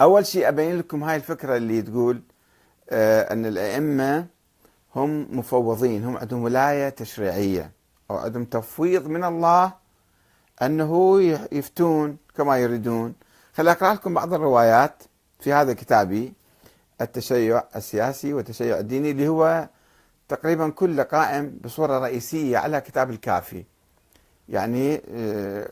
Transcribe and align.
أول 0.00 0.26
شيء 0.26 0.48
أبين 0.48 0.78
لكم 0.78 1.04
هاي 1.04 1.16
الفكرة 1.16 1.56
اللي 1.56 1.82
تقول 1.82 2.22
آه 2.90 3.32
أن 3.32 3.46
الأئمة 3.46 4.26
هم 4.96 5.38
مفوضين 5.38 6.04
هم 6.04 6.16
عندهم 6.16 6.42
ولاية 6.42 6.88
تشريعية 6.88 7.70
أو 8.10 8.16
عندهم 8.16 8.44
تفويض 8.44 9.06
من 9.06 9.24
الله 9.24 9.72
أنه 10.62 11.20
يفتون 11.52 12.16
كما 12.36 12.58
يريدون. 12.58 13.14
خلي 13.54 13.70
أقرأ 13.70 13.94
لكم 13.94 14.14
بعض 14.14 14.34
الروايات 14.34 15.02
في 15.40 15.52
هذا 15.52 15.72
كتابي 15.72 16.32
التشيع 17.00 17.62
السياسي 17.76 18.32
والتشيع 18.32 18.78
الديني 18.78 19.10
اللي 19.10 19.28
هو 19.28 19.68
تقريبا 20.28 20.68
كله 20.68 21.02
قائم 21.02 21.58
بصورة 21.64 21.98
رئيسية 21.98 22.58
على 22.58 22.80
كتاب 22.80 23.10
الكافي. 23.10 23.64
يعني 24.50 25.02
آه، 25.14 25.68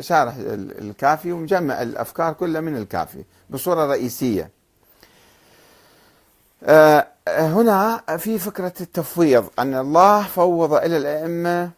شارح 0.00 0.34
الكافي 0.78 1.32
ومجمع 1.32 1.82
الأفكار 1.82 2.32
كلها 2.32 2.60
من 2.60 2.76
الكافي 2.76 3.24
بصورة 3.50 3.86
رئيسية. 3.86 4.50
آه، 6.64 7.06
هنا 7.28 8.02
في 8.16 8.38
فكرة 8.38 8.72
التفويض 8.80 9.50
أن 9.58 9.74
الله 9.74 10.22
فوض 10.22 10.72
إلى 10.74 10.96
الأئمة 10.96 11.70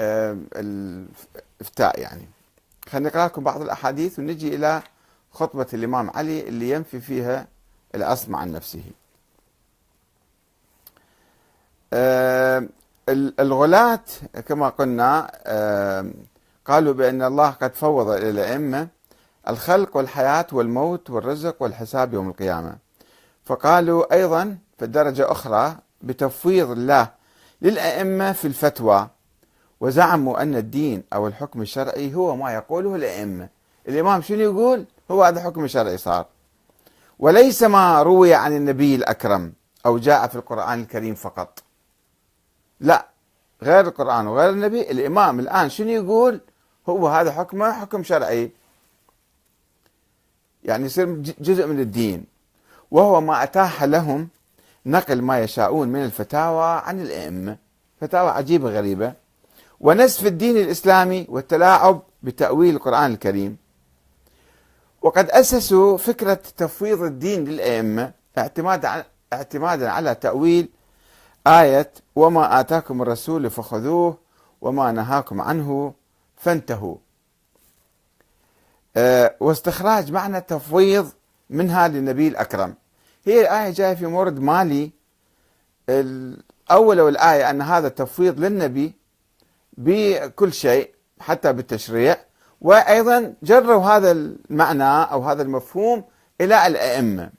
آه، 0.00 0.38
الإفتاء 0.56 2.00
يعني. 2.00 2.28
خلينا 2.88 3.08
نقرأ 3.08 3.26
لكم 3.26 3.44
بعض 3.44 3.62
الأحاديث 3.62 4.18
ونجي 4.18 4.54
إلى 4.54 4.82
خطبة 5.32 5.66
الإمام 5.74 6.10
علي 6.10 6.48
اللي 6.48 6.70
ينفي 6.70 7.00
فيها 7.00 7.46
الأصم 7.94 8.36
عن 8.36 8.52
نفسه. 8.52 8.82
الغلاة 13.08 14.04
كما 14.46 14.68
قلنا 14.68 15.30
قالوا 16.66 16.94
بأن 16.94 17.22
الله 17.22 17.50
قد 17.50 17.74
فوض 17.74 18.08
إلى 18.08 18.30
الأئمة 18.30 18.88
الخلق 19.48 19.96
والحياة 19.96 20.46
والموت 20.52 21.10
والرزق 21.10 21.62
والحساب 21.62 22.14
يوم 22.14 22.28
القيامة. 22.28 22.76
فقالوا 23.44 24.14
أيضا 24.14 24.58
في 24.78 24.84
الدرجة 24.84 25.32
أخرى 25.32 25.76
بتفويض 26.02 26.70
الله 26.70 27.08
للأئمة 27.62 28.32
في 28.32 28.44
الفتوى 28.44 29.08
وزعموا 29.80 30.42
أن 30.42 30.56
الدين 30.56 31.02
أو 31.12 31.26
الحكم 31.26 31.62
الشرعي 31.62 32.14
هو 32.14 32.36
ما 32.36 32.52
يقوله 32.52 32.94
الأئمة. 32.94 33.48
الإمام 33.88 34.22
شنو 34.22 34.40
يقول؟ 34.40 34.84
هو 35.10 35.24
هذا 35.24 35.40
حكم 35.40 35.66
شرعي 35.66 35.98
صار. 35.98 36.26
وليس 37.18 37.62
ما 37.62 38.02
روي 38.02 38.34
عن 38.34 38.56
النبي 38.56 38.94
الأكرم 38.94 39.52
أو 39.86 39.98
جاء 39.98 40.26
في 40.26 40.34
القرآن 40.34 40.80
الكريم 40.80 41.14
فقط. 41.14 41.62
لا 42.80 43.06
غير 43.62 43.86
القرآن 43.86 44.26
وغير 44.26 44.50
النبي 44.50 44.90
الإمام 44.90 45.40
الآن 45.40 45.70
شنو 45.70 45.88
يقول؟ 45.88 46.40
هو 46.88 47.08
هذا 47.08 47.32
حكمه 47.32 47.72
حكم 47.72 48.02
شرعي. 48.02 48.50
يعني 50.64 50.84
يصير 50.84 51.06
جزء 51.40 51.66
من 51.66 51.80
الدين. 51.80 52.24
وهو 52.90 53.20
ما 53.20 53.42
أتاح 53.42 53.84
لهم 53.84 54.28
نقل 54.86 55.22
ما 55.22 55.40
يشاءون 55.40 55.88
من 55.88 56.04
الفتاوى 56.04 56.82
عن 56.84 57.00
الأئمة. 57.00 57.56
فتاوى 58.00 58.30
عجيبة 58.30 58.70
غريبة. 58.70 59.12
ونسف 59.80 60.26
الدين 60.26 60.56
الإسلامي 60.56 61.26
والتلاعب 61.28 62.02
بتأويل 62.22 62.74
القرآن 62.74 63.12
الكريم. 63.12 63.56
وقد 65.02 65.30
أسسوا 65.30 65.96
فكرة 65.96 66.40
تفويض 66.56 67.02
الدين 67.02 67.44
للأئمة 67.44 68.12
اعتمادا 68.38 69.04
اعتمادا 69.32 69.90
على 69.90 70.14
تأويل 70.14 70.68
آية 71.46 71.92
وما 72.16 72.60
آتاكم 72.60 73.02
الرسول 73.02 73.50
فخذوه 73.50 74.18
وما 74.60 74.92
نهاكم 74.92 75.40
عنه 75.40 75.94
فانتهوا. 76.36 76.96
أه 78.96 79.36
واستخراج 79.40 80.12
معنى 80.12 80.38
التفويض 80.38 81.10
منها 81.50 81.88
للنبي 81.88 82.28
الأكرم. 82.28 82.74
هي 83.24 83.40
الآية 83.40 83.70
جاية 83.70 83.94
في 83.94 84.06
مورد 84.06 84.40
مالي. 84.40 84.90
أول 86.70 87.00
الآية 87.08 87.50
أن 87.50 87.62
هذا 87.62 87.86
التفويض 87.86 88.40
للنبي 88.40 88.92
بكل 89.72 90.52
شيء 90.52 90.94
حتى 91.20 91.52
بالتشريع. 91.52 92.16
وأيضا 92.60 93.34
جروا 93.42 93.84
هذا 93.84 94.10
المعنى 94.10 95.12
أو 95.12 95.22
هذا 95.22 95.42
المفهوم 95.42 96.04
إلى 96.40 96.66
الأئمة. 96.66 97.30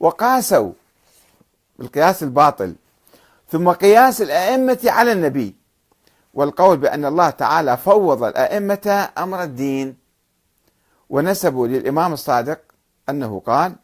وقاسوا 0.00 0.72
القياس 1.80 2.22
الباطل. 2.22 2.74
ثم 3.52 3.70
قياس 3.70 4.22
الأئمة 4.22 4.78
على 4.84 5.12
النبي. 5.12 5.56
والقول 6.34 6.76
بأن 6.76 7.04
الله 7.04 7.30
تعالى 7.30 7.76
فوض 7.76 8.22
الأئمة 8.22 9.10
أمر 9.18 9.42
الدين. 9.42 9.96
ونسبوا 11.10 11.66
للإمام 11.66 12.12
الصادق 12.12 12.60
أنه 13.08 13.42
قال 13.46 13.74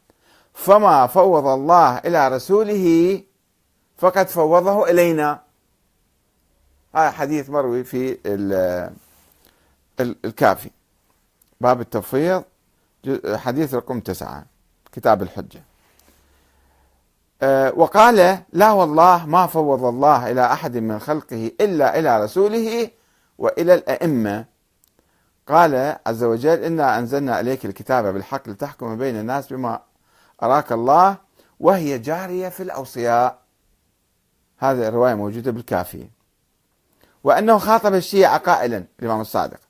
فما 0.54 1.06
فوض 1.06 1.46
الله 1.46 1.98
إلى 1.98 2.28
رسوله 2.28 3.22
فقد 3.96 4.28
فوضه 4.28 4.90
إلينا. 4.90 5.40
هذا 6.94 7.10
حديث 7.10 7.50
مروي 7.50 7.84
في 7.84 8.18
الكافي. 10.00 10.70
باب 11.60 11.80
التفويض 11.80 12.44
حديث 13.34 13.74
رقم 13.74 14.00
تسعة 14.00 14.46
كتاب 14.92 15.22
الحجة. 15.22 15.62
وقال 17.76 18.38
لا 18.52 18.72
والله 18.72 19.26
ما 19.26 19.46
فوض 19.46 19.84
الله 19.84 20.30
إلى 20.30 20.52
أحد 20.52 20.76
من 20.76 20.98
خلقه 20.98 21.50
إلا 21.60 21.98
إلى 21.98 22.24
رسوله 22.24 22.90
وإلى 23.38 23.74
الأئمة. 23.74 24.44
قال 25.48 25.96
عز 26.06 26.24
وجل 26.24 26.64
إنا 26.64 26.98
أنزلنا 26.98 27.40
إليك 27.40 27.64
الكتاب 27.64 28.14
بالحق 28.14 28.48
لتحكم 28.48 28.98
بين 28.98 29.16
الناس 29.16 29.52
بما 29.52 29.80
أراك 30.42 30.72
الله 30.72 31.16
وهي 31.60 31.98
جارية 31.98 32.48
في 32.48 32.62
الأوصياء. 32.62 33.38
هذه 34.58 34.88
الرواية 34.88 35.14
موجودة 35.14 35.50
بالكافي. 35.50 36.08
وأنه 37.24 37.58
خاطب 37.58 37.94
الشيعة 37.94 38.38
قائلا 38.38 38.84
الإمام 39.00 39.20
الصادق 39.20 39.60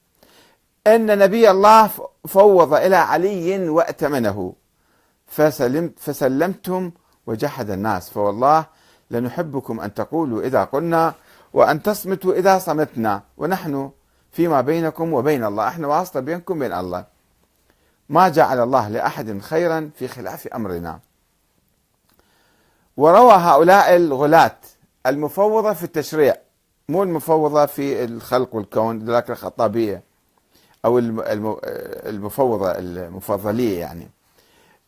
أن 0.86 1.18
نبي 1.18 1.50
الله 1.50 1.90
فوض 2.28 2.74
إلى 2.74 2.96
علي 2.96 3.68
وأتمنه 3.68 4.52
فسلمت 5.26 5.98
فسلمتم 5.98 6.90
وجحد 7.28 7.70
الناس. 7.70 8.10
فوالله 8.10 8.66
لنحبكم 9.10 9.80
أن 9.80 9.94
تقولوا 9.94 10.42
إذا 10.42 10.64
قلنا 10.64 11.14
وأن 11.52 11.82
تصمتوا 11.82 12.32
إذا 12.32 12.58
صمتنا. 12.58 13.22
ونحن 13.36 13.90
فيما 14.32 14.60
بينكم 14.60 15.12
وبين 15.12 15.44
الله. 15.44 15.68
إحنا 15.68 15.86
واسطة 15.86 16.20
بينكم 16.20 16.56
وبين 16.56 16.72
الله. 16.72 17.04
ما 18.08 18.28
جعل 18.28 18.60
الله 18.62 18.88
لأحد 18.88 19.38
خيرا 19.38 19.90
في 19.98 20.08
خلاف 20.08 20.46
أمرنا. 20.46 21.00
وروى 22.96 23.32
هؤلاء 23.32 23.96
الغلاة 23.96 24.56
المفوضة 25.06 25.72
في 25.72 25.84
التشريع. 25.84 26.34
مو 26.88 27.02
المفوضة 27.02 27.66
في 27.66 28.04
الخلق 28.04 28.54
والكون 28.54 28.98
ذاك 28.98 29.30
الخطابية 29.30 30.02
أو 30.84 30.98
المفوضة 32.08 32.70
المفضلية 32.70 33.80
يعني. 33.80 34.10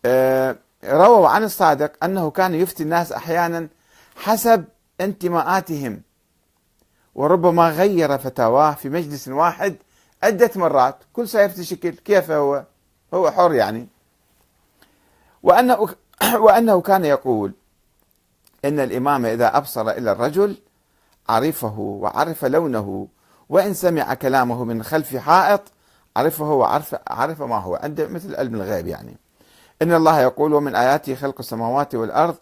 آه، 0.04 0.56
رووا 0.84 1.28
عن 1.28 1.44
الصادق 1.44 2.04
أنه 2.04 2.30
كان 2.30 2.54
يفتي 2.54 2.82
الناس 2.82 3.12
أحيانا 3.12 3.68
حسب 4.16 4.64
انتماءاتهم 5.00 6.02
وربما 7.14 7.70
غير 7.70 8.18
فتاواه 8.18 8.74
في 8.74 8.88
مجلس 8.88 9.28
واحد 9.28 9.76
عدة 10.22 10.50
مرات 10.56 10.96
كل 11.12 11.28
سيفتي 11.28 11.64
شكل 11.64 11.90
كيف 11.90 12.30
هو؟ 12.30 12.64
هو 13.14 13.30
حر 13.30 13.54
يعني. 13.54 13.88
وأنه, 15.42 15.88
وأنه 16.44 16.80
كان 16.80 17.04
يقول 17.04 17.52
إن 18.64 18.80
الإمام 18.80 19.26
إذا 19.26 19.56
أبصر 19.56 19.90
إلى 19.90 20.12
الرجل 20.12 20.56
عرفه 21.28 21.78
وعرف 21.78 22.44
لونه 22.44 23.08
وإن 23.48 23.74
سمع 23.74 24.14
كلامه 24.14 24.64
من 24.64 24.82
خلف 24.82 25.16
حائط 25.16 25.62
عرفه 26.16 26.50
وعرف 26.52 26.96
عرف 27.08 27.42
ما 27.42 27.58
هو 27.58 27.74
عنده 27.76 28.08
مثل 28.08 28.36
علم 28.36 28.54
الغيب 28.54 28.86
يعني. 28.86 29.16
إن 29.82 29.92
الله 29.92 30.20
يقول 30.20 30.54
ومن 30.54 30.74
آياته 30.74 31.14
خلق 31.14 31.34
السماوات 31.38 31.94
والأرض 31.94 32.36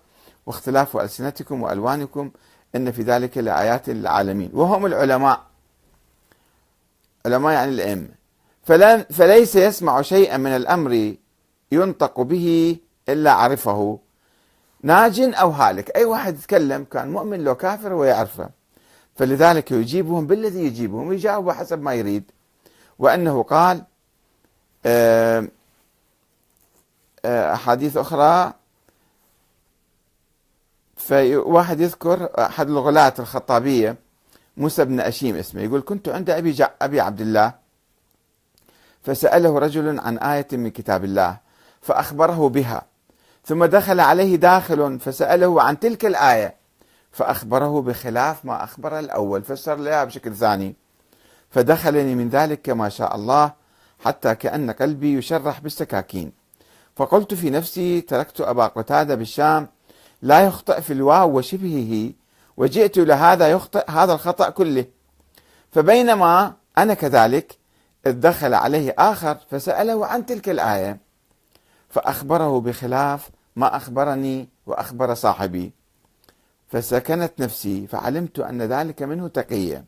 واختلاف 0.46 0.96
ألسنتكم 0.96 1.62
وألوانكم 1.62 2.31
إن 2.76 2.93
في 2.93 3.02
ذلك 3.02 3.38
لآيات 3.38 3.88
للعالمين. 3.88 4.50
وهم 4.52 4.87
العلماء. 4.87 5.40
علماء 7.26 7.52
يعني 7.52 7.70
الأئمة. 7.70 8.08
فليس 9.11 9.56
يسمع 9.56 10.02
شيئا 10.02 10.37
من 10.37 10.56
الأمر 10.56 11.14
ينطق 11.73 12.20
به 12.20 12.76
إلا 13.08 13.32
عرفه. 13.32 13.99
ناج 14.82 15.20
أو 15.20 15.50
هالك. 15.50 15.96
أي 15.96 16.05
واحد 16.05 16.35
يتكلم 16.35 16.85
كان 16.85 17.12
مؤمن 17.12 17.44
لو 17.44 17.55
كافر 17.55 17.94
هو 17.94 18.05
يعرفه 18.05 18.50
فلذلك 19.17 19.73
يجيبهم 19.73 20.26
بالذي 20.26 20.67
يجيبهم 20.67 21.08
ويجاوب 21.08 21.50
حسب 21.50 21.82
ما 21.82 21.94
يريد. 21.94 22.31
وأنه 22.99 23.43
قال 23.43 23.82
آه 24.87 25.49
أحاديث 27.24 27.96
أخرى. 27.96 28.52
فواحد 30.96 31.80
يذكر 31.80 32.28
أحد 32.38 32.68
الغلاة 32.68 33.14
الخطابية 33.18 33.96
موسى 34.56 34.84
بن 34.84 35.00
أشيم 35.00 35.36
اسمه 35.36 35.62
يقول 35.62 35.82
كنت 35.86 36.08
عند 36.08 36.30
أبي, 36.30 36.56
أبي 36.82 37.00
عبد 37.00 37.20
الله. 37.20 37.52
فسأله 39.02 39.58
رجل 39.58 40.00
عن 40.00 40.18
آية 40.18 40.46
من 40.52 40.70
كتاب 40.70 41.04
الله 41.04 41.36
فأخبره 41.82 42.48
بها. 42.48 42.82
ثم 43.44 43.64
دخل 43.64 44.00
عليه 44.00 44.36
داخل 44.36 44.98
فسأله 45.00 45.62
عن 45.62 45.78
تلك 45.80 46.04
الآية 46.04 46.54
فأخبره 47.12 47.82
بخلاف 47.82 48.44
ما 48.44 48.64
أخبر 48.64 48.98
الأول 48.98 49.42
فسر 49.42 49.74
له 49.74 50.04
بشكل 50.04 50.34
ثاني. 50.34 50.74
فدخلني 51.50 52.14
من 52.14 52.28
ذلك 52.28 52.62
كما 52.62 52.88
شاء 52.88 53.14
الله 53.14 53.52
حتى 54.04 54.34
كأن 54.34 54.70
قلبي 54.70 55.14
يشرح 55.14 55.60
بالسكاكين. 55.60 56.38
فقلت 56.98 57.34
في 57.34 57.50
نفسي 57.50 58.00
تركت 58.00 58.40
أبا 58.40 58.66
قتادة 58.66 59.14
بالشام 59.14 59.68
لا 60.22 60.40
يخطئ 60.40 60.80
في 60.80 60.92
الواو 60.92 61.38
وشبهه 61.38 62.12
وجئت 62.56 62.98
لهذا 62.98 63.50
يخطئ 63.50 63.90
هذا 63.90 64.12
الخطأ 64.12 64.50
كله. 64.50 64.84
فبينما 65.72 66.54
أنا 66.78 66.94
كذلك 66.94 67.58
إذ 68.06 68.12
دخل 68.12 68.54
عليه 68.54 68.94
آخر 68.98 69.38
فسأله 69.50 70.06
عن 70.06 70.26
تلك 70.26 70.48
الآية. 70.48 70.98
فأخبره 71.88 72.60
بخلاف 72.60 73.30
ما 73.56 73.76
أخبرني 73.76 74.48
وأخبر 74.66 75.14
صاحبي. 75.14 75.72
فسكنت 76.68 77.32
نفسي 77.38 77.86
فعلمت 77.86 78.38
أن 78.38 78.62
ذلك 78.62 79.02
منه 79.02 79.28
تقية. 79.28 79.84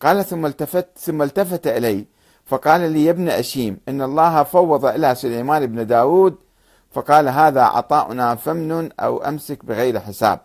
قال 0.00 0.24
ثم 0.24 0.46
التفت 0.46 0.88
ثم 0.98 1.22
التفت 1.22 1.66
إلي. 1.66 2.04
فقال 2.46 2.80
لي 2.80 3.04
يا 3.04 3.10
ابن 3.10 3.28
أشيم 3.28 3.78
إن 3.88 4.02
الله 4.02 4.42
فوض 4.42 4.84
إلى 4.84 5.14
سليمان 5.14 5.66
بن 5.66 5.86
داود 5.86 6.36
فقال 6.92 7.28
هذا 7.28 7.62
عطاؤنا 7.62 8.34
فمن 8.34 8.92
أو 9.00 9.24
أمسك 9.24 9.64
بغير 9.64 10.00
حساب. 10.00 10.40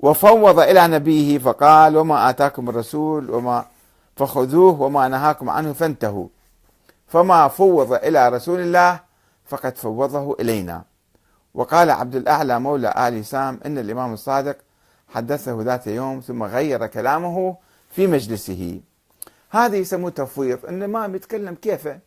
وفوض 0.00 0.60
إلى 0.60 0.88
نبيه 0.88 1.38
فقال 1.38 1.96
وما 1.96 2.30
آتاكم 2.30 2.68
الرسول 2.68 3.30
وما. 3.30 3.64
فخذوه 4.16 4.82
وما 4.82 5.08
نهاكم 5.08 5.50
عنه 5.50 5.72
فانتهوا. 5.72 6.28
فما 7.06 7.48
فوض 7.48 7.92
إلى 7.92 8.28
رسول 8.28 8.60
الله 8.60 9.00
فقد 9.46 9.76
فوضه 9.76 10.36
إلينا. 10.40 10.82
وقال 11.54 11.90
عبد 11.90 12.14
الأعلى 12.16 12.60
مولى 12.60 12.94
آل 13.08 13.24
سام 13.24 13.60
إن 13.66 13.78
الإمام 13.78 14.12
الصادق 14.12 14.56
حدثه 15.08 15.62
ذات 15.62 15.86
يوم 15.86 16.20
ثم 16.20 16.42
غير 16.42 16.86
كلامه 16.86 17.56
في 17.90 18.06
مجلسه. 18.06 18.80
هذا 19.50 19.76
يسموه 19.76 20.10
تفويض. 20.10 20.66
إن 20.66 20.84
ما 20.84 21.06
بيتكلم 21.06 21.54
كيفه. 21.54 21.98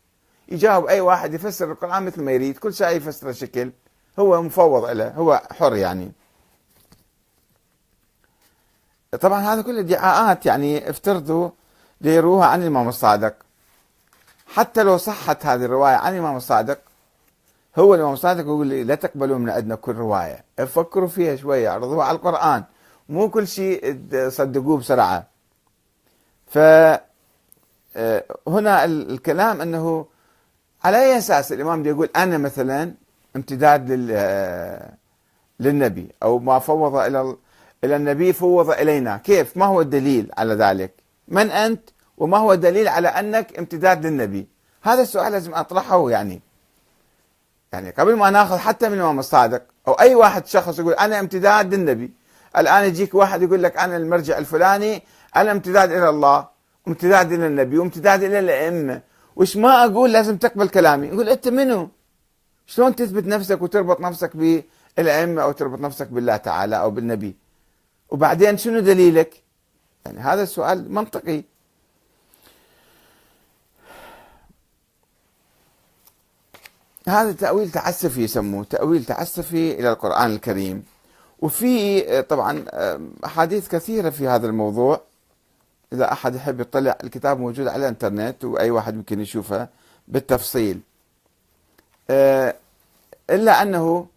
يجاوب 0.47 0.85
أي 0.85 1.01
واحد 1.01 1.33
يفسر 1.33 1.71
القرآن 1.71 2.05
مثل 2.05 2.21
ما 2.21 2.31
يريد. 2.31 2.57
كل 2.57 2.73
شيء 2.73 2.87
يفسره 2.87 3.31
شكل. 3.31 3.71
هو 4.19 4.41
مفوض 4.41 4.85
له. 4.85 5.09
هو 5.09 5.41
حر 5.51 5.75
يعني. 5.75 6.11
طبعا 9.21 9.39
هذا 9.39 9.61
كله 9.61 9.79
ادعاءات 9.79 10.45
يعني 10.45 10.89
افترضوا 10.89 11.49
ليروها 12.01 12.45
عن 12.45 12.61
الإمام 12.61 12.87
الصادق. 12.87 13.35
حتى 14.47 14.83
لو 14.83 14.97
صحت 14.97 15.45
هذه 15.45 15.65
الرواية 15.65 15.95
عن 15.95 16.13
الإمام 16.13 16.37
الصادق 16.37 16.79
هو 17.79 17.95
الإمام 17.95 18.13
الصادق 18.13 18.41
يقول 18.41 18.67
لي 18.67 18.83
لا 18.83 18.95
تقبلوا 18.95 19.37
من 19.37 19.49
عندنا 19.49 19.75
كل 19.75 19.95
رواية. 19.95 20.43
فكروا 20.57 21.07
فيها 21.07 21.35
شوية. 21.35 21.69
عرضوها 21.69 22.05
على 22.05 22.15
القرآن. 22.15 22.63
مو 23.09 23.29
كل 23.29 23.47
شيء 23.47 23.99
تصدقوه 24.11 24.77
بسرعة. 24.77 25.27
فهنا 26.47 27.08
آه، 27.99 28.85
الكلام 28.85 29.61
أنه 29.61 30.05
على 30.83 30.97
أي 30.97 31.17
أساس 31.17 31.53
الإمام 31.53 31.85
يقول 31.85 32.09
أنا 32.15 32.37
مثلا 32.37 32.93
امتداد 33.35 33.91
لل 33.91 34.09
آه، 34.11 34.93
للنبي 35.59 36.09
أو 36.23 36.39
ما 36.39 36.59
فوض 36.59 36.95
إلى 36.95 37.35
إلى 37.83 37.95
النبي 37.95 38.33
فوض 38.33 38.69
إلينا. 38.69 39.17
كيف؟ 39.17 39.57
ما 39.57 39.65
هو 39.65 39.81
الدليل 39.81 40.31
على 40.37 40.53
ذلك؟ 40.53 40.93
من 41.27 41.51
أنت؟ 41.51 41.89
وما 42.17 42.37
هو 42.37 42.53
الدليل 42.53 42.87
على 42.87 43.07
أنك 43.07 43.57
امتداد 43.59 44.05
للنبي؟ 44.05 44.47
هذا 44.81 45.01
السؤال 45.01 45.31
لازم 45.31 45.53
أطرحه 45.55 46.09
يعني. 46.09 46.41
يعني 47.73 47.89
قبل 47.89 48.15
ما 48.15 48.29
ناخذ 48.29 48.57
حتى 48.57 48.89
من 48.89 48.93
الإمام 48.93 49.19
الصادق 49.19 49.61
أو 49.87 49.93
أي 49.93 50.15
واحد 50.15 50.47
شخص 50.47 50.79
يقول 50.79 50.93
أنا 50.93 51.19
امتداد 51.19 51.73
للنبي. 51.73 52.11
الآن 52.57 52.83
يجيك 52.83 53.15
واحد 53.15 53.41
يقول 53.41 53.63
لك 53.63 53.77
أنا 53.77 53.97
المرجع 53.97 54.37
الفلاني 54.37 55.03
أنا 55.35 55.51
امتداد 55.51 55.91
إلى 55.91 56.09
الله. 56.09 56.58
وامتداد 56.89 57.31
إلى 57.31 57.47
النبي 57.47 57.77
وامتداد 57.77 58.23
إلى 58.23 58.39
الأئمة. 58.39 59.01
وش 59.35 59.57
ما 59.57 59.85
أقول 59.85 60.13
لازم 60.13 60.37
تقبل 60.37 60.69
كلامي. 60.69 61.07
يقول 61.07 61.29
أنت 61.29 61.47
منو؟ 61.47 61.89
شلون 62.67 62.95
تثبت 62.95 63.25
نفسك 63.25 63.61
وتربط 63.61 63.99
نفسك 64.01 64.31
بالأئمة 64.37 65.41
أو 65.41 65.51
تربط 65.51 65.79
نفسك 65.79 66.07
بالله 66.07 66.37
تعالى 66.37 66.75
أو 66.81 66.91
بالنبي؟ 66.91 67.35
وبعدين 68.09 68.57
شنو 68.57 68.79
دليلك؟ 68.79 69.43
يعني 70.05 70.19
هذا 70.19 70.43
السؤال 70.43 70.93
منطقي. 70.93 71.43
هذا 77.07 77.31
تأويل 77.31 77.71
تعسفي 77.71 78.23
يسموه 78.23 78.63
تأويل 78.63 79.05
تعسفي 79.05 79.79
إلى 79.79 79.89
القرآن 79.89 80.31
الكريم. 80.31 80.83
وفي 81.39 82.01
طبعا 82.21 82.65
أحاديث 83.25 83.67
كثيرة 83.67 84.09
في 84.09 84.27
هذا 84.27 84.47
الموضوع. 84.47 85.08
إذا 85.93 86.11
أحد 86.11 86.35
يحب 86.35 86.59
يطلع 86.59 86.97
الكتاب 87.03 87.39
موجود 87.39 87.67
على 87.67 87.81
الإنترنت 87.83 88.45
وأي 88.45 88.71
واحد 88.71 88.95
ممكن 88.95 89.19
يشوفه 89.19 89.67
بالتفصيل. 90.07 90.79
إلا 93.29 93.61
أنه 93.61 94.07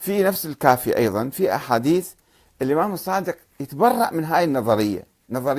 في 0.00 0.22
نفس 0.22 0.46
الكافي 0.46 0.96
أيضا 0.96 1.28
في 1.28 1.54
أحاديث 1.54 2.10
الإمام 2.62 2.92
الصادق 2.92 3.36
يتبرأ 3.60 4.10
من 4.10 4.24
هاي 4.24 4.44
النظرية. 4.44 5.02
نظرية 5.30 5.52